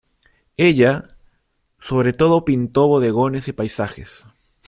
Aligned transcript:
Ella, 0.57 1.07
sobre 1.79 2.11
todo 2.13 2.43
pintó 2.43 2.87
bodegones 2.87 3.47
y 3.47 3.53
paisajes. 3.53 4.25